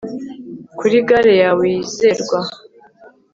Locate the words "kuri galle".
0.77-1.33